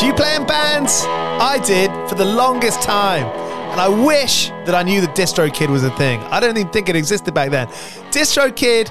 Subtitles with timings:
[0.00, 1.04] Do you play in bands?
[1.06, 3.26] I did for the longest time.
[3.70, 6.20] And I wish that I knew that DistroKid was a thing.
[6.30, 7.66] I don't even think it existed back then.
[8.10, 8.90] DistroKid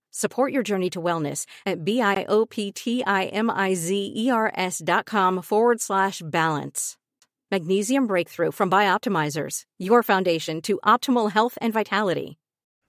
[0.13, 6.97] Support your journey to wellness at B-I-O-P-T-I-M-I-Z-E-R-S dot com forward slash balance.
[7.49, 12.37] Magnesium Breakthrough from Bioptimizers, your foundation to optimal health and vitality.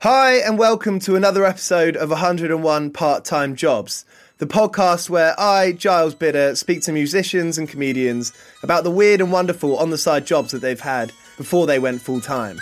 [0.03, 4.05] Hi, and welcome to another episode of 101 Part Time Jobs,
[4.39, 8.33] the podcast where I, Giles Bidder, speak to musicians and comedians
[8.65, 12.03] about the weird and wonderful on the side jobs that they've had before they went
[12.03, 12.59] full time.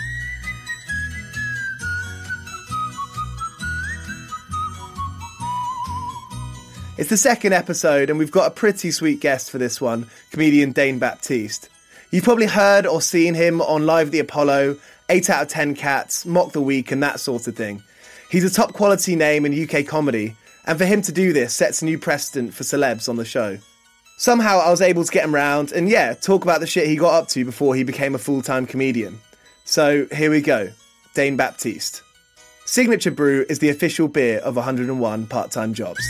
[7.01, 10.73] It's the second episode, and we've got a pretty sweet guest for this one comedian
[10.73, 11.71] Dane Baptiste.
[12.11, 14.77] You've probably heard or seen him on Live at the Apollo,
[15.09, 17.83] 8 out of 10 Cats, Mock the Week, and that sort of thing.
[18.31, 20.37] He's a top quality name in UK comedy,
[20.67, 23.57] and for him to do this sets a new precedent for celebs on the show.
[24.19, 26.97] Somehow I was able to get him round and, yeah, talk about the shit he
[26.97, 29.19] got up to before he became a full time comedian.
[29.65, 30.71] So here we go
[31.15, 32.03] Dane Baptiste.
[32.67, 36.07] Signature Brew is the official beer of 101 part time jobs.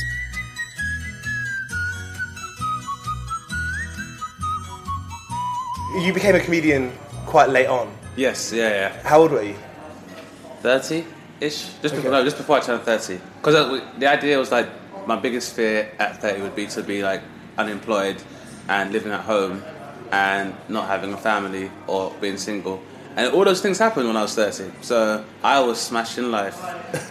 [6.01, 6.93] You became a comedian
[7.27, 7.93] quite late on.
[8.17, 9.03] Yes, yeah, yeah.
[9.03, 9.57] How old were you?
[10.61, 11.05] 30
[11.41, 11.69] ish?
[11.83, 13.21] Just, before, no, just before I turned 30.
[13.37, 14.69] Because the idea was like,
[15.07, 17.23] my biggest fear at 30 would be to be like
[17.59, 18.17] unemployed
[18.69, 19.63] and living at home
[20.11, 22.83] and not having a family or being single.
[23.17, 24.71] And all those things happened when I was 30.
[24.81, 26.59] So I was smashing life,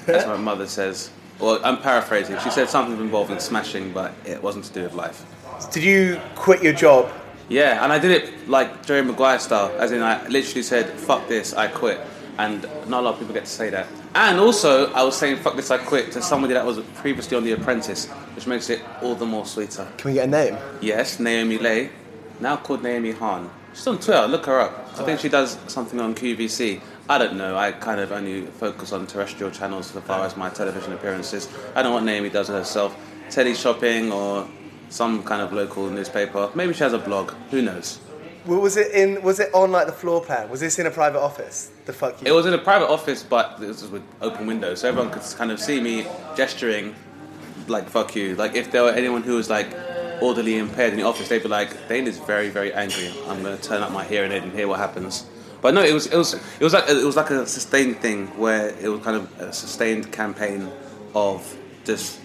[0.09, 1.11] as my mother says.
[1.39, 2.39] Well, I'm paraphrasing.
[2.39, 5.25] She said something involving smashing, but it wasn't to do with life.
[5.71, 7.11] Did you quit your job?
[7.49, 11.27] Yeah, and I did it like Jerry Maguire style, as in I literally said, fuck
[11.27, 11.99] this, I quit.
[12.37, 13.87] And not a lot of people get to say that.
[14.15, 17.43] And also, I was saying, fuck this, I quit to somebody that was previously on
[17.43, 19.87] The Apprentice, which makes it all the more sweeter.
[19.97, 20.57] Can we get a name?
[20.79, 21.89] Yes, Naomi Lay,
[22.39, 23.49] now called Naomi Han.
[23.73, 24.87] She's on Twitter, look her up.
[24.97, 26.81] I think she does something on QVC.
[27.09, 30.49] I don't know, I kind of only focus on terrestrial channels as far as my
[30.49, 31.49] television appearances.
[31.75, 32.95] I don't know what Naomi does herself.
[33.29, 34.47] Tele shopping or
[34.89, 36.49] some kind of local newspaper.
[36.55, 37.99] Maybe she has a blog, who knows?
[38.45, 39.21] Well, was it in?
[39.21, 40.49] Was it on like the floor plan?
[40.49, 41.71] Was this in a private office?
[41.85, 42.27] The fuck you.
[42.27, 45.23] It was in a private office, but this was with open windows, so everyone could
[45.37, 46.95] kind of see me gesturing,
[47.67, 49.67] like "fuck you." Like if there were anyone who was like
[50.21, 53.11] orderly impaired in the office, they'd be like, "Dane is very, very angry.
[53.27, 55.25] I'm going to turn up my hearing aid and hear what happens."
[55.61, 58.27] But no, it was it was it was like it was like a sustained thing
[58.37, 60.71] where it was kind of a sustained campaign
[61.13, 62.19] of just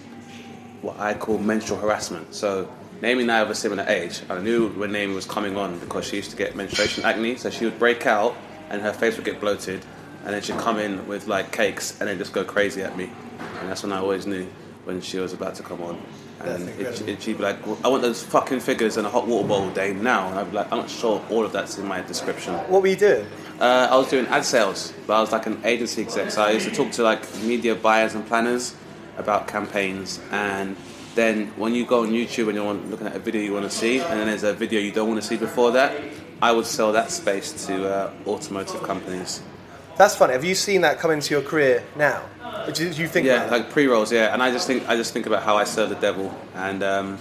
[0.85, 2.33] what I call menstrual harassment.
[2.33, 2.69] So
[3.01, 4.21] Naomi and I have a similar age.
[4.29, 7.49] I knew when Naomi was coming on because she used to get menstruation acne, so
[7.49, 8.35] she would break out
[8.69, 9.85] and her face would get bloated,
[10.23, 13.09] and then she'd come in with like cakes and then just go crazy at me,
[13.59, 14.47] and that's when I always knew
[14.85, 16.01] when she was about to come on.
[16.41, 19.47] And it, it, she'd be like, "I want those fucking figures in a hot water
[19.47, 22.01] bowl, Dane, now." And I'd be like, "I'm not sure all of that's in my
[22.01, 23.25] description." What were you doing?
[23.59, 26.29] Uh, I was doing ad sales, but I was like an agency exec.
[26.31, 28.75] So I used to talk to like media buyers and planners
[29.17, 30.19] about campaigns.
[30.31, 30.75] And
[31.15, 33.75] then when you go on YouTube and you're looking at a video you want to
[33.75, 35.95] see, and then there's a video you don't want to see before that,
[36.41, 39.41] I would sell that space to uh, automotive companies.
[39.97, 40.33] That's funny.
[40.33, 42.21] Have you seen that come into your career now?
[42.73, 43.27] Do you, think?
[43.27, 44.11] Yeah, like pre rolls.
[44.11, 46.83] Yeah, and I just think I just think about how I serve the devil, and
[46.83, 47.17] um,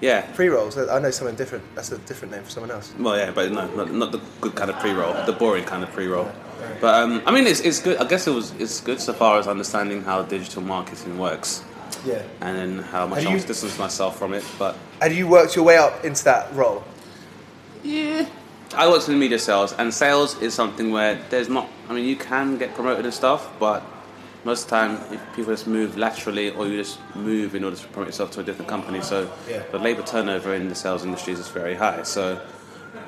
[0.00, 0.76] yeah, pre-rolls.
[0.76, 1.64] I know something different.
[1.74, 2.92] That's a different name for someone else.
[2.98, 5.90] Well, yeah, but no, not, not the good kind of pre-roll, the boring kind of
[5.92, 6.30] pre-roll.
[6.80, 7.96] But um, I mean, it's, it's good.
[7.98, 11.64] I guess it was it's good so far as understanding how digital marketing works,
[12.04, 12.22] Yeah.
[12.40, 14.44] and then how much Have I you- want distance myself from it.
[14.58, 16.82] But Have you worked your way up into that role?
[17.82, 18.26] yeah,
[18.74, 21.68] I worked in media sales, and sales is something where there's not.
[21.88, 23.82] I mean, you can get promoted and stuff, but
[24.44, 27.76] most of the time, if people just move laterally, or you just move in order
[27.76, 29.00] to promote yourself to a different company.
[29.02, 29.62] So Yeah.
[29.72, 32.02] the labour turnover in the sales industry is very high.
[32.04, 32.40] So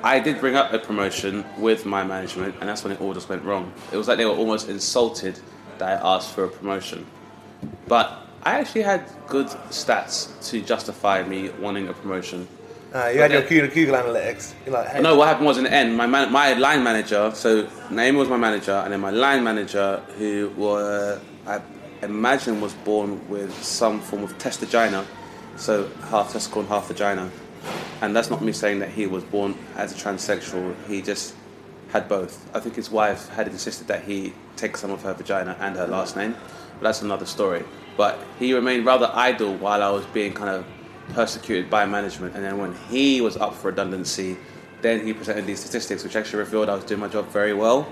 [0.03, 3.29] I did bring up a promotion with my management, and that's when it all just
[3.29, 3.73] went wrong.
[3.91, 5.39] It was like they were almost insulted
[5.77, 7.05] that I asked for a promotion.
[7.87, 12.47] But I actually had good stats to justify me wanting a promotion.
[12.93, 14.53] Uh, you had your Google Analytics.
[14.65, 17.31] You're like, hey, No, what happened was in the end, my man, my line manager,
[17.35, 21.61] so Naomi was my manager, and then my line manager, who were, I
[22.01, 25.05] imagine was born with some form of testigina,
[25.57, 27.29] so half testicle and half vagina.
[28.01, 31.35] And that's not me saying that he was born as a transsexual, he just
[31.89, 32.49] had both.
[32.55, 35.87] I think his wife had insisted that he take some of her vagina and her
[35.87, 36.35] last name,
[36.75, 37.63] but that's another story.
[37.97, 40.65] But he remained rather idle while I was being kind of
[41.13, 44.37] persecuted by management, and then when he was up for redundancy,
[44.81, 47.91] then he presented these statistics, which actually revealed I was doing my job very well.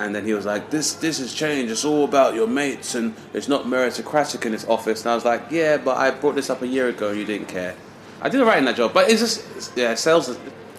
[0.00, 1.70] And then he was like, "This, this has changed.
[1.70, 5.26] It's all about your mates, and it's not meritocratic in this office." And I was
[5.26, 7.76] like, "Yeah, but I brought this up a year ago, and you didn't care."
[8.22, 10.36] I did alright in that job, but it's just, it's, yeah, sales is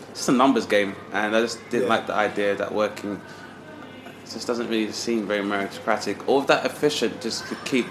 [0.09, 1.89] it's just a numbers game, and I just didn't Yeah.
[1.95, 3.19] like the idea that working
[4.31, 7.21] just doesn't really seem very meritocratic or that efficient.
[7.21, 7.87] Just to keep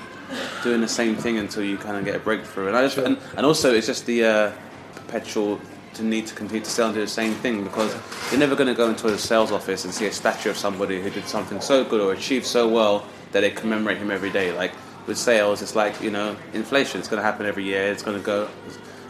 [0.62, 2.68] doing the same thing until you kind of get a breakthrough.
[2.68, 4.52] And I just and, and also it's just the uh,
[4.94, 5.60] perpetual
[5.94, 7.94] to need to continue to sell and do the same thing because
[8.30, 11.02] you're never going to go into a sales office and see a statue of somebody
[11.02, 14.52] who did something so good or achieved so well that they commemorate him every day.
[14.52, 14.72] Like
[15.06, 17.00] with sales, it's like you know inflation.
[17.00, 17.82] It's going to happen every year.
[17.90, 18.48] It's going to go,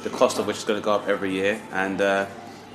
[0.03, 2.27] the cost of which is going to go up every year, and uh,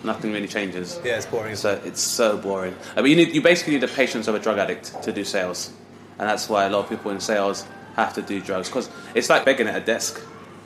[0.04, 1.00] nothing really changes.
[1.04, 1.56] Yeah, it's boring.
[1.56, 2.76] So it's so boring.
[2.96, 5.24] I mean, you need you basically need the patience of a drug addict to do
[5.24, 5.72] sales,
[6.20, 7.66] and that's why a lot of people in sales
[7.96, 10.22] have to do drugs because it's like begging at a desk.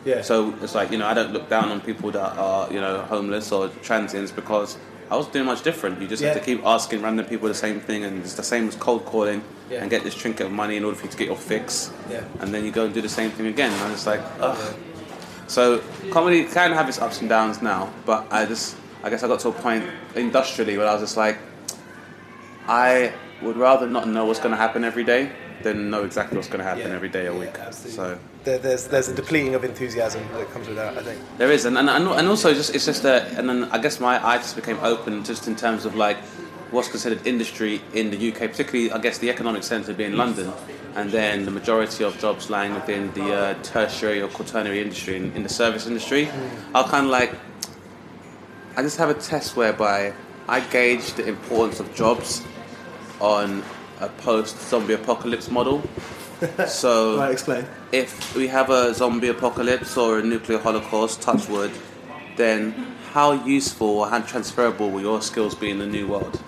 [0.05, 0.21] Yeah.
[0.21, 3.01] So it's like you know I don't look down on people that are you know
[3.03, 4.77] homeless or transients because
[5.11, 5.99] I was doing much different.
[6.01, 8.67] You just have to keep asking random people the same thing, and it's the same
[8.67, 9.81] as cold calling Yeah.
[9.81, 11.91] and get this trinket of money in order for you to get your fix.
[12.09, 12.23] Yeah.
[12.39, 13.71] And then you go and do the same thing again.
[13.71, 14.75] And I'm like, ugh.
[15.49, 19.27] So comedy can have its ups and downs now, but I just I guess I
[19.27, 19.83] got to a point
[20.15, 21.37] industrially where I was just like,
[22.67, 25.31] I would rather not know what's going to happen every day
[25.63, 26.95] than know exactly what's going to happen Yeah.
[26.95, 27.55] every day a Yeah, week.
[27.59, 27.95] absolutely.
[27.95, 30.97] So There, there's there's a depleting of enthusiasm that comes with that.
[30.97, 31.19] I think.
[31.37, 33.99] there is, and and, and and also just it's just that, and then I guess
[33.99, 36.17] my eye just became open just in terms of like
[36.71, 40.51] what's considered industry in the UK, particularly I guess the economic centre being London,
[40.95, 45.31] and then the majority of jobs lying within the uh, tertiary or quaternary industry in,
[45.33, 46.29] in the service industry.
[46.73, 47.33] I'll kind of like
[48.77, 50.13] I just have a test whereby
[50.47, 52.41] I gauge the importance of jobs
[53.19, 53.63] on
[53.99, 55.81] a post-zombie apocalypse model.
[56.67, 57.65] so Right, explain.
[57.91, 61.71] if we have a zombie apocalypse or a nuclear holocaust, touch wood,
[62.37, 62.71] then
[63.11, 66.41] how useful or how transferable will your skills be in the new world?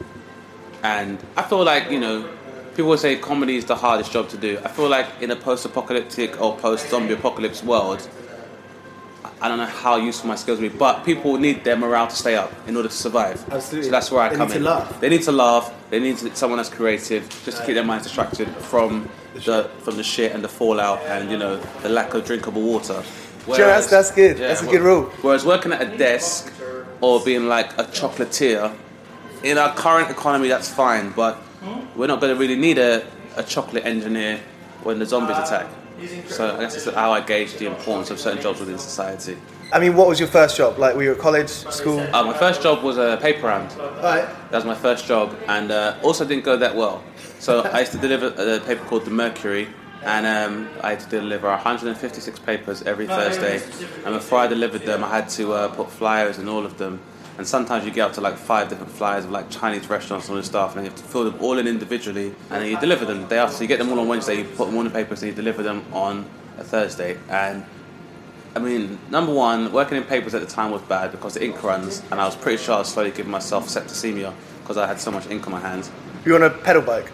[0.83, 2.27] And I feel like, you know,
[2.75, 4.59] people say comedy is the hardest job to do.
[4.63, 8.07] I feel like in a post apocalyptic or post zombie apocalypse world,
[9.43, 12.15] I don't know how useful my skills will be, but people need their morale to
[12.15, 13.43] stay up in order to survive.
[13.51, 13.85] Absolutely.
[13.85, 14.63] So that's where I They come need to in.
[14.65, 14.99] laugh.
[14.99, 15.73] They need to laugh.
[15.89, 19.95] They need to, someone that's creative, just to keep their minds distracted from the from
[19.97, 23.01] the shit and the fallout and you know the lack of drinkable water.
[23.45, 24.37] Sure, that's- that's good.
[24.37, 25.03] That's a good rule.
[25.21, 26.51] Whereas working at a desk
[27.01, 28.71] or being like a chocolatier,
[29.43, 31.11] in our current economy, that's fine.
[31.11, 31.37] But
[31.95, 33.05] we're not going to really need a,
[33.35, 34.39] a chocolate engineer
[34.83, 35.67] when the zombies attack.
[36.27, 39.37] So I guess that's how I gauge the importance of certain jobs within society.
[39.71, 40.79] I mean, what was your first job?
[40.79, 41.99] Like, were you at college, school?
[41.99, 43.71] Uh, my first job was a paper round.
[43.77, 44.27] Right.
[44.49, 47.03] That was my first job, and uh, also didn't go that well.
[47.39, 49.69] So I used to deliver a paper called the Mercury,
[50.03, 53.61] and um, I had to deliver 156 papers every Thursday.
[54.03, 56.99] And before I delivered them, I had to uh, put flyers in all of them.
[57.37, 60.35] And sometimes you get up to like five different flyers of like Chinese restaurants and
[60.35, 62.79] all this stuff, and you have to fill them all in individually, and then you
[62.79, 63.55] deliver them the day after.
[63.55, 65.29] So you get them all on Wednesday, you put them all in the papers, and
[65.29, 66.25] you deliver them on
[66.57, 67.17] a Thursday.
[67.29, 67.65] And
[68.55, 71.63] I mean, number one, working in papers at the time was bad because the ink
[71.63, 74.99] runs, and I was pretty sure I was slowly giving myself septicemia because I had
[74.99, 75.89] so much ink on my hands.
[76.25, 77.11] You on a pedal bike?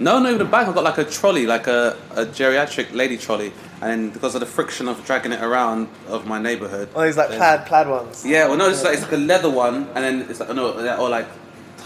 [0.00, 0.66] No, not even a bike.
[0.66, 4.46] I've got like a trolley, like a, a geriatric lady trolley, and because of the
[4.46, 6.88] friction of dragging it around of my neighbourhood.
[6.94, 8.24] Oh, these, like, then- plaid, plaid ones?
[8.26, 10.72] Yeah, well, no, it's like it's like a leather one, and then it's like no,
[10.98, 11.26] or like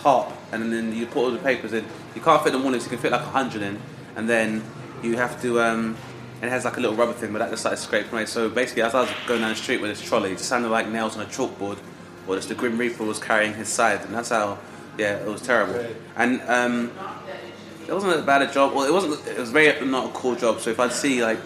[0.03, 1.85] tarp, and then you put all the papers in.
[2.15, 3.81] You can't fit them all in, so you can fit like a hundred in,
[4.17, 4.63] and then
[5.03, 5.61] you have to.
[5.61, 5.97] Um,
[6.43, 8.27] and it has like a little rubber thing, but that just started scraping away.
[8.27, 10.89] So basically, as I was going down the street with this trolley, it sounded like
[10.89, 11.79] nails on a chalkboard,
[12.27, 14.59] or just the Grim Reaper was carrying his side, and that's how.
[14.97, 15.85] Yeah, it was terrible.
[16.15, 16.93] And um,
[17.89, 18.75] it wasn't as bad a job.
[18.75, 19.27] Well, it wasn't.
[19.27, 20.61] It was very not a cool job.
[20.61, 21.41] So if I'd see like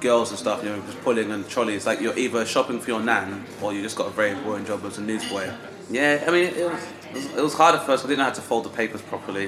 [0.00, 3.00] girls and stuff, you know, just pulling on trolleys, like you're either shopping for your
[3.00, 5.50] nan or you just got a very boring job as a newsboy.
[5.90, 8.04] Yeah, I mean, it was, it was, hard at first.
[8.04, 9.46] I didn't know how to fold the papers properly.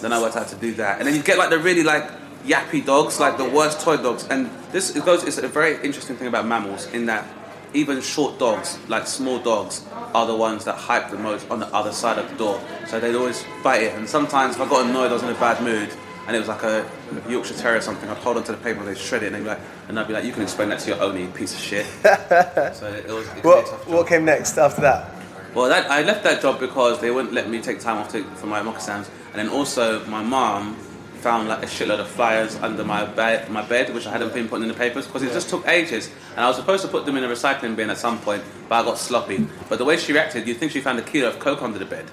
[0.00, 1.82] then I worked out how to do that, and then you get like the really
[1.82, 2.10] like
[2.44, 4.26] yappy dogs, like the worst toy dogs.
[4.28, 5.22] And this it goes.
[5.24, 7.26] It's a very interesting thing about mammals in that
[7.74, 11.66] even short dogs, like small dogs, are the ones that hype the most on the
[11.68, 12.60] other side of the door.
[12.86, 13.94] So they'd always fight it.
[13.94, 15.90] And sometimes if I got annoyed, I was in a bad mood,
[16.26, 16.88] and it was like a
[17.28, 19.48] Yorkshire Terrier or something, I'd hold onto the paper they'd shred it, and they'd be
[19.48, 21.60] like, and I'd be like, you can explain that to your own, you piece of
[21.60, 21.86] shit.
[22.04, 23.26] so it was.
[23.28, 25.10] It What, what came next after that?
[25.54, 28.24] Well, that, I left that job because they wouldn't let me take time off to,
[28.36, 30.76] for my moccasins, and then also my mom
[31.22, 34.48] found like a shitload of flyers under my bed, my bed, which I hadn't been
[34.48, 36.10] putting in the papers because it just took ages.
[36.32, 38.82] And I was supposed to put them in a recycling bin at some point, but
[38.82, 39.46] I got sloppy.
[39.68, 41.84] But the way she reacted, you'd think she found a kilo of coke under the
[41.84, 42.10] bed.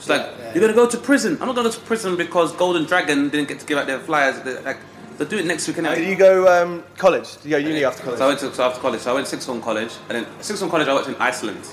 [0.00, 2.52] She's like, "You're gonna go to prison." I'm not going to go to prison because
[2.52, 4.40] Golden Dragon didn't get to give out their flyers.
[4.40, 4.78] They- Like,
[5.18, 5.76] they'll do it next week.
[5.76, 7.34] Did you go um, college?
[7.36, 8.18] Did you go uni after college?
[8.18, 9.00] So I went to so after college.
[9.02, 11.16] So I went to Sixth Form College, and then Sixth Form College I worked in
[11.16, 11.64] Iceland.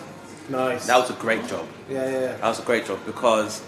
[0.49, 0.85] nice.
[0.87, 1.65] That was a great job.
[1.89, 2.27] yeah, yeah, yeah.
[2.37, 3.61] That was a great job because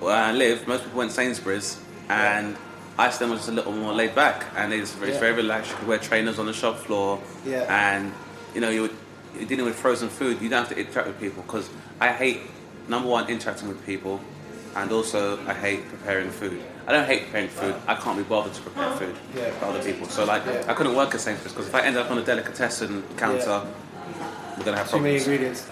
[0.00, 1.78] where I live, most people went Sainsbury's,
[2.10, 2.56] and
[2.98, 5.20] Iceland was just a little more laid back, and it's very, Yeah.
[5.20, 5.70] very relaxed.
[5.70, 7.64] You could wear trainers on the shop floor, Yeah.
[7.92, 8.12] and
[8.54, 8.96] you know you would,
[9.38, 10.40] you're dealing with frozen food.
[10.42, 11.68] You don't have to interact with people because
[12.00, 12.40] I hate
[12.88, 14.20] number one interacting with people,
[14.76, 16.60] and also I hate preparing food.
[16.86, 17.74] I don't hate preparing food.
[17.86, 19.50] I can't be bothered to prepare food Yeah.
[19.52, 20.08] for other people.
[20.08, 20.64] So like Yeah.
[20.68, 23.62] I couldn't work at Sainsbury's because if I ended up on a delicatessen counter,
[24.56, 24.90] we're gonna have problems.
[24.90, 25.66] Too many ingredients.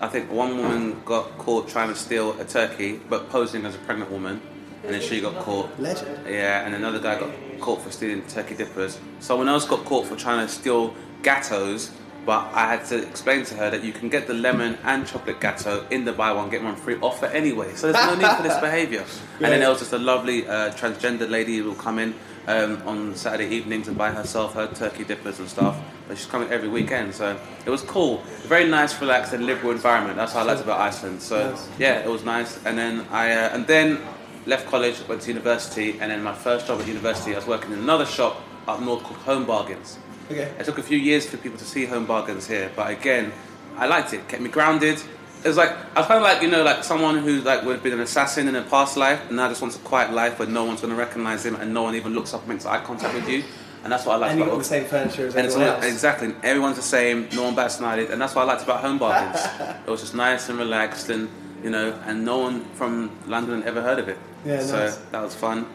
[0.00, 3.78] I think one woman got caught trying to steal a turkey, but posing as a
[3.78, 4.40] pregnant woman,
[4.84, 5.68] and then she got caught.
[5.78, 6.26] Legend.
[6.28, 8.98] Yeah, and another guy got caught for stealing turkey dippers.
[9.20, 11.88] Someone else got caught for trying to steal gateaux,
[12.24, 15.40] but I had to explain to her that you can get the lemon and chocolate
[15.40, 17.74] gateau in the buy one get one free offer anyway.
[17.74, 19.04] So there's no need for this behaviour.
[19.40, 22.14] And then there was just a lovely uh, transgender lady who will come in
[22.46, 25.76] um, on Saturday evenings and buy herself her turkey dippers and stuff.
[26.08, 28.18] But she's coming every weekend, so it was cool.
[28.46, 30.16] Very nice, relaxed, and liberal environment.
[30.16, 31.22] That's how I liked about Iceland.
[31.22, 31.68] So Nice.
[31.78, 32.64] yeah, it was nice.
[32.64, 34.00] And then I uh, and then
[34.46, 37.72] left college, went to university, and then my first job at university, I was working
[37.72, 39.98] in another shop up north called Home Bargains.
[40.30, 40.52] Okay.
[40.58, 43.32] It took a few years for people to see Home Bargains here, but again,
[43.76, 44.28] I liked it.
[44.28, 45.00] Kept me grounded.
[45.44, 47.74] It was like I was kind of like you know like someone who like would
[47.74, 50.38] have been an assassin in a past life, and now just wants a quiet life
[50.38, 52.64] where no one's going to recognize him and no one even looks up and makes
[52.64, 53.42] eye contact with you.
[53.82, 55.68] And that's what I like And you about got the same furniture as and everyone
[55.74, 55.84] else.
[55.84, 57.28] exactly everyone's the same.
[57.32, 59.44] No one bats an eyelid, and that's what I liked about Home Bargains.
[59.86, 61.28] it was just nice and relaxed, and
[61.64, 64.18] you know, and no one from London ever heard of it.
[64.44, 64.96] Yeah, so nice.
[64.96, 65.66] that was fun.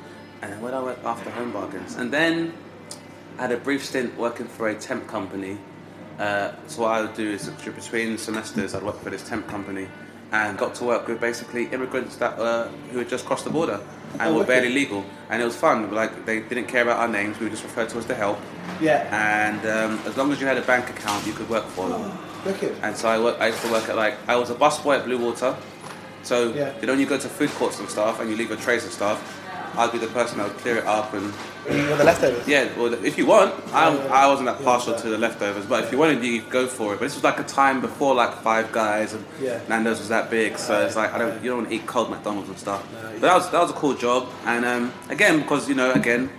[0.42, 2.54] And then when I went after Home Bargains, and then
[3.38, 5.58] I had a brief stint working for a temp company.
[6.20, 9.88] Uh, so what I would do is between semesters, I'd work for this temp company,
[10.32, 13.80] and got to work with basically immigrants that uh, who had just crossed the border
[14.14, 14.48] and Oh, were wicked.
[14.48, 15.06] barely legal.
[15.30, 15.92] And it was fun.
[15.94, 17.40] Like they didn't care about our names.
[17.40, 18.40] We were just referred to as the help.
[18.82, 19.08] Yeah.
[19.12, 22.18] And um, as long as you had a bank account, you could work for them.
[22.46, 22.76] Wicked.
[22.82, 25.06] And so I, work, I used to work at like I was a busboy at
[25.06, 25.56] Bluewater.
[26.24, 26.74] So Yeah.
[26.82, 28.84] you know when you go to food courts and stuff and you leave your trays
[28.84, 29.20] and stuff,
[29.78, 31.34] I'd be the person that would clear it up and
[31.66, 32.48] the leftovers?
[32.48, 32.76] yeah.
[32.78, 35.00] Well, if you want, I, I wasn't that partial yeah.
[35.02, 36.98] to the leftovers, but if you wanted, you could go for it.
[37.00, 39.62] But this was like a time before like Five Guys and Yeah.
[39.70, 42.10] Nando's was that big, so it's like I don't you don't want to eat cold
[42.10, 42.86] McDonald's and stuff.
[42.94, 45.92] No, but that was that was a cool job, and um, again because you know
[45.94, 46.30] again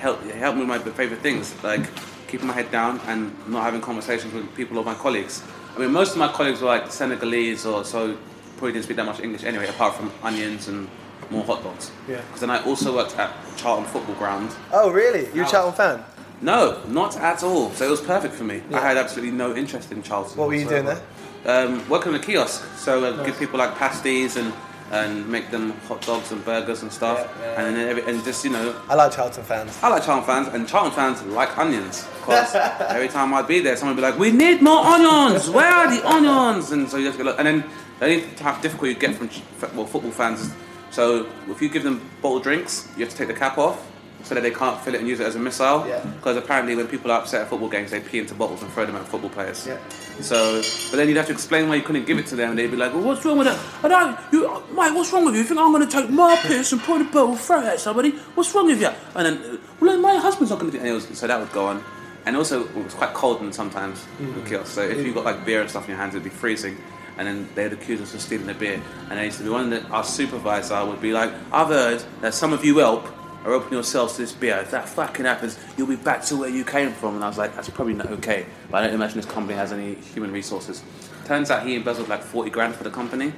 [0.00, 1.88] help it helped me with my favorite things like
[2.28, 5.42] keeping my head down and not having conversations with people or my colleagues.
[5.76, 8.16] I mean, most of my colleagues were like Senegalese or so
[8.56, 10.88] probably didn't speak that much English anyway, apart from onions and
[11.32, 11.90] more hot dogs.
[12.08, 12.16] Yeah.
[12.20, 14.54] Because then I also worked at Charlton Football Ground.
[14.72, 15.28] Oh, really?
[15.34, 16.04] You're a Charlton fan?
[16.40, 17.70] No, not at all.
[17.72, 18.62] So it was perfect for me.
[18.70, 18.78] Yeah.
[18.78, 20.36] I had absolutely no interest in Charlton.
[20.38, 21.00] What were you doing there?
[21.46, 22.62] Um, working on a kiosk.
[22.76, 23.26] So uh, Nice.
[23.26, 24.52] give people like pasties and
[24.90, 27.18] and make them hot dogs and burgers and stuff.
[27.18, 29.78] Yeah, yeah, and then every, and just you know, I like Charlton fans.
[29.82, 32.06] I like Charlton fans, and Charlton fans like onions.
[32.20, 32.54] Because
[32.96, 35.48] every time I'd be there, someone would be like, "We need more onions.
[35.48, 37.38] Where are the onions?" And so you have to look.
[37.38, 37.64] And then
[38.00, 38.20] the only
[38.60, 39.30] difficulty you get from
[39.74, 40.52] well football fans is
[40.92, 43.88] so if you give them bottled drinks, you have to take the cap off
[44.22, 45.84] so that they can't fill it and use it as a missile.
[45.88, 45.98] Yeah.
[45.98, 48.86] Because apparently, when people are upset at football games, they pee into bottles and throw
[48.86, 49.66] them at football players.
[49.66, 49.78] Yeah.
[50.20, 52.58] So, but then you'd have to explain why you couldn't give it to them, and
[52.58, 53.58] they'd be like, "Well, what's wrong with that?
[53.84, 54.42] I don't, you,
[54.76, 55.40] mate, what's wrong with you?
[55.40, 57.80] You think I'm going to take my piss and put a bottle throw it at
[57.80, 58.10] somebody?
[58.36, 60.84] What's wrong with you?" And then, well, my husband's not going to do.
[60.84, 61.82] And it was, so that would go on,
[62.24, 64.34] and also it was quite cold and sometimes Mm.
[64.44, 64.66] the kiosk.
[64.72, 66.76] So if you've got like beer and stuff in your hands, it'd be freezing.
[67.18, 68.80] And then they'd accuse us of stealing the beer.
[69.08, 72.34] And there used to be one that our supervisor would be like, I've heard that
[72.34, 73.06] some of you help
[73.44, 74.56] are opening yourselves to this beer.
[74.58, 77.16] If that fucking happens, you'll be back to where you came from.
[77.16, 78.46] And I was like, that's probably not okay.
[78.70, 80.82] But I don't imagine this company has any human resources.
[81.24, 83.32] Turns out he embezzled like 40 grand for the company.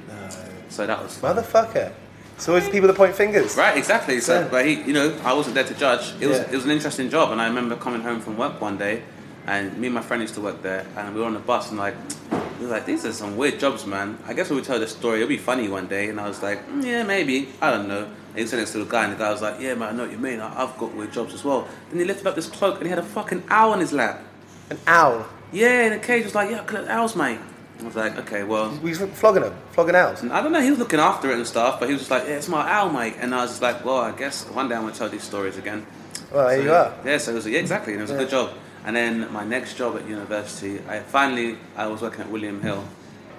[0.69, 1.91] So that was Motherfucker.
[1.91, 1.93] So
[2.37, 3.55] It's always the people that point fingers.
[3.55, 4.19] Right, exactly.
[4.19, 4.47] So, Yeah.
[4.49, 6.13] but he, you know, I wasn't there to judge.
[6.19, 6.49] It was, Yeah.
[6.51, 9.03] it was an interesting job, and I remember coming home from work one day,
[9.47, 11.69] and me and my friend used to work there, and we were on the bus,
[11.69, 11.95] and like,
[12.61, 14.17] were like, these are some weird jobs, man.
[14.25, 16.41] I guess when we tell the story, it'll be funny one day, and I was
[16.41, 18.03] like, "Mm, yeah, maybe, I don't know.
[18.05, 19.91] And he said next to the guy, and the guy was like, yeah, man, I
[19.97, 20.39] know what you mean.
[20.39, 21.67] I- I've got weird jobs as well.
[21.89, 24.21] Then he lifted up this cloak, and he had a fucking owl on his lap.
[24.69, 25.25] An owl.
[25.51, 27.39] Yeah, in a cage, was like, yeah, look owls, mate.
[27.79, 28.69] I was like, okay, well.
[28.81, 30.23] We was flogging them, flogging owls.
[30.23, 32.23] I don't know, he was looking after it and stuff, but he was just like,
[32.23, 33.15] yeah, it's my owl, mate.
[33.19, 35.23] And I was just like, well, I guess one day I'm going to tell these
[35.23, 35.85] stories again.
[36.33, 36.93] Well, here So, you are.
[37.05, 38.51] Yeah, so it was, yeah, exactly, and it was a good job.
[38.85, 42.83] And then my next job at university, I finally, I was working at William Hill,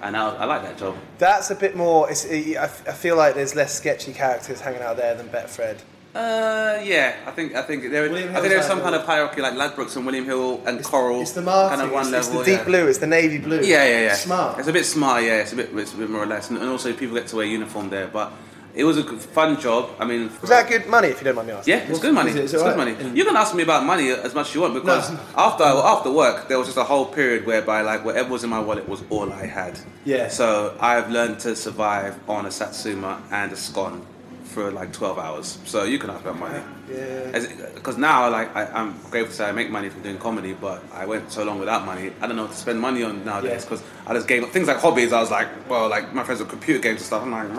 [0.01, 0.95] and I, I like that job.
[1.17, 2.09] That's a bit more.
[2.11, 5.79] It's, I, I feel like there's less sketchy characters hanging out there than Betfred.
[6.13, 9.39] Uh, yeah, I think I think there, William I think there's some kind of hierarchy
[9.39, 11.21] like Ladbrokes and William Hill and Coral.
[11.21, 11.77] It's the marketing.
[11.77, 12.39] kind of one it's, level.
[12.41, 12.65] it's the deep yeah.
[12.65, 12.87] blue.
[12.87, 13.61] It's the navy blue.
[13.61, 14.13] Yeah, yeah, yeah.
[14.15, 14.57] Smart.
[14.57, 15.41] It's a bit smart, yeah.
[15.41, 17.35] It's a bit, it's a bit more or less, and, and also people get to
[17.35, 18.07] wear uniform there.
[18.07, 18.33] But
[18.77, 19.03] it was a
[19.37, 19.89] fun job.
[19.99, 21.09] I mean, Was that good money?
[21.09, 21.73] If you don't mind me asking.
[21.73, 22.29] Yeah, it's good money.
[22.31, 22.93] Is it- is it's it good money.
[23.19, 25.19] You can ask me about money as much as you want because No.
[25.47, 28.59] after after work there was just a whole period whereby like whatever was in my
[28.59, 29.73] wallet was all I had.
[30.05, 30.29] Yeah.
[30.29, 34.01] So I've learned to survive on a satsuma and a scone
[34.47, 35.57] for like twelve hours.
[35.65, 36.61] So you can ask about money.
[36.89, 37.39] Yeah.
[37.75, 40.83] Because now, like, I, I'm grateful to say I make money from doing comedy, but
[40.93, 42.11] I went so long without money.
[42.21, 43.69] I don't know what to spend money on nowadays Yeah.
[43.69, 45.11] because I just gave up things like hobbies.
[45.13, 47.23] I was like, well, like my friends with computer games and stuff.
[47.23, 47.49] I'm like,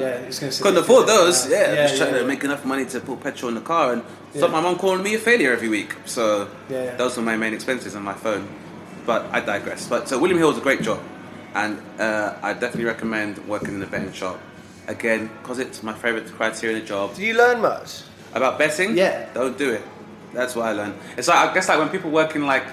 [0.00, 1.24] Yeah, it's gonna couldn't afford for a bit.
[1.24, 1.50] those.
[1.50, 2.20] Yeah, just trying yeah.
[2.20, 4.02] to make enough money to put petrol in the car and
[4.34, 5.94] stop my mom calling me a failure every week.
[6.04, 6.96] So Yeah, yeah.
[6.96, 8.46] those were my main expenses on my phone.
[9.06, 9.88] But I digress.
[9.88, 11.00] But so William Hill was a great job,
[11.54, 14.38] and uh, I definitely recommend working in a betting shop.
[14.88, 17.14] Again, because it's my favourite criteria in a job.
[17.14, 18.02] Do you learn much?
[18.32, 18.96] About betting?
[18.96, 19.28] Yeah.
[19.34, 19.82] Don't do it.
[20.32, 20.94] That's what I learned.
[21.16, 22.64] It's like I guess like when people work in like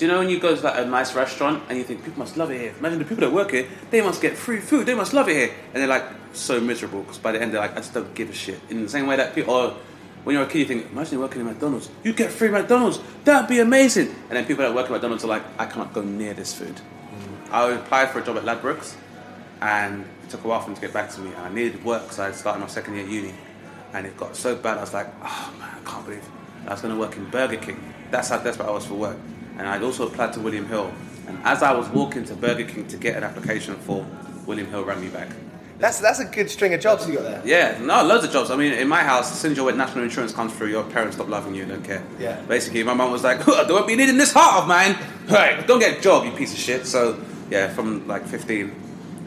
[0.00, 2.18] do you know when you go to like a nice restaurant and you think people
[2.20, 2.74] must love it here?
[2.78, 5.36] Imagine the people that work here, they must get free food, they must love it
[5.36, 5.54] here.
[5.74, 8.30] And they're like so miserable because by the end they're like, I just don't give
[8.30, 8.58] a shit.
[8.70, 9.76] In the same way that people or
[10.24, 13.48] when you're a kid you think, imagine working in McDonald's, you get free McDonald's, that'd
[13.48, 14.08] be amazing.
[14.08, 16.76] And then people that work at McDonald's are like, I cannot go near this food.
[16.76, 17.52] Mm.
[17.52, 18.96] I applied for a job at Ladbrokes
[19.60, 21.84] and it took a while for them to get back to me and I needed
[21.84, 23.34] work so I started my second year at uni
[23.92, 26.26] and it got so bad I was like oh man I can't believe
[26.66, 27.78] I was going to work in Burger King
[28.10, 29.18] that's how desperate I was for work
[29.58, 30.92] and I'd also applied to William Hill
[31.26, 34.06] and as I was walking to Burger King to get an application for
[34.46, 35.28] William Hill rang me back
[35.78, 37.42] That's that's a good string of jobs you got there.
[37.44, 38.50] yeah, no, loads of jobs.
[38.50, 41.16] I mean, in my house, as soon as your national insurance comes through, your parents
[41.16, 42.02] stop loving you and don't care.
[42.18, 42.36] Yeah.
[42.46, 44.94] Basically, my mum was like, don't be needing this heart of mine.
[45.30, 46.84] Right, don't get a job, you piece of shit.
[46.86, 47.16] So,
[47.50, 48.74] yeah, from like 15,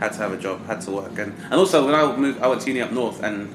[0.04, 1.18] had to have a job, had to work.
[1.18, 3.54] And, and also, when I moved, I went to uni up north, and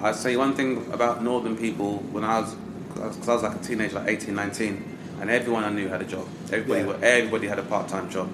[0.00, 2.54] I'll say one thing about northern people, when I was,
[2.94, 6.04] because I was like a teenager, like 18, 19, and everyone I knew had a
[6.04, 6.26] job.
[6.52, 7.06] Everybody, Yeah.
[7.06, 8.28] everybody had a part-time job.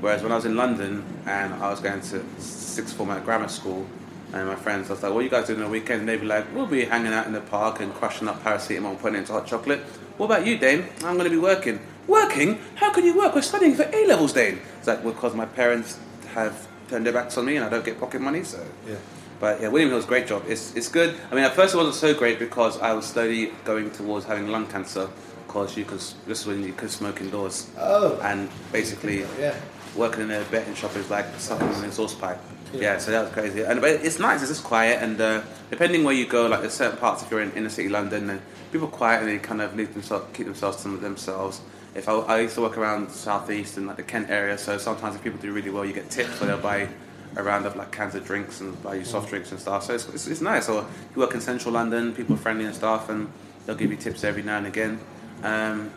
[0.00, 3.48] Whereas when I was in London and I was going to sixth form at grammar
[3.48, 3.86] school,
[4.32, 6.08] and my friends, I was like, "What are you guys doing on the weekend?" And
[6.08, 8.98] they'd be like, "We'll be hanging out in the park and crushing up paracetamol and
[8.98, 9.80] putting it into hot chocolate."
[10.16, 10.86] What about you, Dane?
[11.04, 11.78] I'm going to be working.
[12.08, 12.58] Working?
[12.76, 13.34] How can you work?
[13.34, 14.58] We're studying for A levels, Dane.
[14.78, 15.98] It's like because my parents
[16.34, 18.62] have turned their backs on me and I don't get pocket money, so.
[18.86, 18.96] Yeah.
[19.40, 20.44] But yeah, William Hill's a great job.
[20.46, 21.16] It's, it's good.
[21.30, 24.48] I mean, at first it wasn't so great because I was slowly going towards having
[24.48, 25.08] lung cancer
[25.46, 27.70] because you could, this is when you could smoke indoors.
[27.78, 28.20] Oh.
[28.22, 29.54] And basically, Yeah.
[29.96, 32.38] working in a betting shop is like sucking on an exhaust pipe.
[32.74, 33.62] Yeah, so that was crazy.
[33.62, 34.40] And but it's nice.
[34.40, 37.42] It's just quiet, and uh, depending where you go, like there's certain parts if you're
[37.42, 38.40] in inner city London, and
[38.72, 41.60] people are quiet and they kind of leave themselves, keep themselves to themselves.
[41.94, 45.14] If I, I used to work around southeast and like the Kent area, so sometimes
[45.16, 46.88] if people do really well, you get tips, so they'll buy
[47.36, 49.84] a round of like cans of drinks and buy you soft drinks and stuff.
[49.84, 50.68] So it's, it's, it's nice.
[50.68, 53.30] Or you work in central London, people are friendly and stuff, and
[53.64, 55.00] they'll give you tips every now and again.
[55.42, 55.90] Um,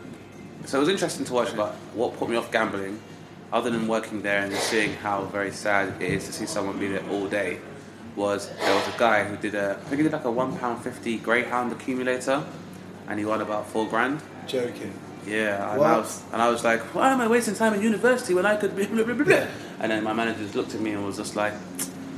[0.64, 3.00] so it was interesting to watch like what put me off gambling,
[3.52, 6.88] other than working there and seeing how very sad it is to see someone be
[6.88, 7.60] there all day.
[8.16, 10.56] Was there was a guy who did a I think he did like a one
[10.58, 12.42] pound fifty Greyhound accumulator,
[13.08, 14.22] and he won about four grand.
[14.46, 14.92] Joking.
[15.26, 18.34] Yeah, and I was and I was like, why am I wasting time in university
[18.34, 19.46] when I could be blah, blah, blah, blah.
[19.80, 21.52] And then my manager just looked at me and was just like,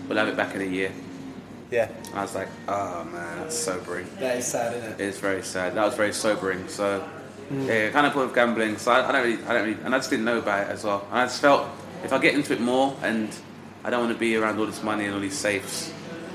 [0.08, 0.92] we'll have it back in a year.
[1.70, 1.90] Yeah.
[2.10, 4.06] And I was like, oh man, that's sobering.
[4.20, 5.00] That is sad, isn't it?
[5.00, 5.74] It's very sad.
[5.74, 6.68] That was very sobering.
[6.68, 7.66] So hmm.
[7.66, 8.78] yeah, kind of put with gambling.
[8.78, 10.70] So I, I don't really, I don't really, and I just didn't know about it
[10.70, 11.06] as well.
[11.10, 11.68] And I just felt
[12.04, 13.28] if I get into it more, and
[13.84, 15.92] I don't want to be around all this money and all these safes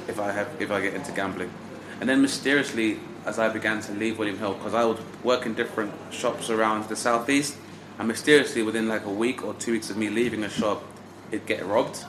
[0.07, 1.51] if I have, if I get into gambling.
[1.99, 5.53] And then mysteriously, as I began to leave William Hill, because I would work in
[5.53, 7.55] different shops around the southeast,
[7.99, 10.83] and mysteriously within like a week or two weeks of me leaving a shop,
[11.31, 12.03] it'd get robbed.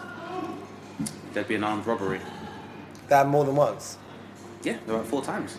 [1.32, 2.20] There'd be an armed robbery.
[3.08, 3.98] That more than once.
[4.62, 5.58] Yeah, about four times.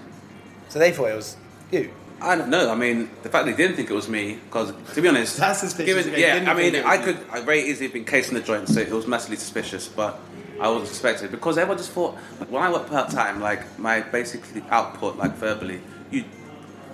[0.70, 1.38] So they thought it was
[1.72, 1.92] you.
[2.22, 2.72] I don't know.
[2.72, 5.60] I mean, the fact they didn't think it was me, because to be honest, That's
[5.60, 6.06] suspicious.
[6.06, 8.36] given- yeah, I mean, think it was I could I very easily have been casing
[8.36, 9.88] the joint, so it was massively suspicious.
[9.88, 10.18] But
[10.60, 12.16] I was expected because everyone just thought
[12.50, 16.24] when I work part time, like my basically output, like verbally, you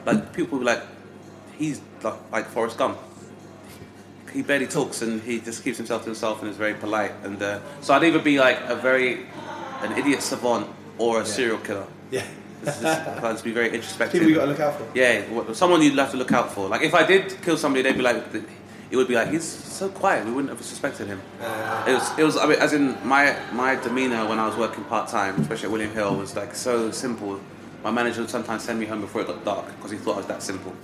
[0.05, 0.81] like people were like,
[1.57, 2.97] he's like, like Forrest Gump.
[4.33, 7.11] He barely talks and he just keeps himself to himself and is very polite.
[7.23, 9.25] And uh, so I'd either be like a very
[9.81, 11.85] an idiot savant or a serial killer.
[12.11, 12.25] Yeah.
[12.61, 14.21] This is, just be very introspective.
[14.21, 14.87] People you got to look out for.
[14.93, 16.67] Yeah, someone you'd have to look out for.
[16.67, 18.23] Like if I did kill somebody, they'd be like,
[18.91, 20.25] it would be like he's so quiet.
[20.25, 21.21] We wouldn't have suspected him.
[21.41, 21.85] Uh.
[21.87, 22.37] It was, it was.
[22.37, 25.71] I mean, as in my my demeanor when I was working part time, especially at
[25.71, 27.39] William Hill, was like so simple.
[27.83, 30.17] My manager would sometimes send me home before it got dark because he thought I
[30.17, 30.75] was that simple.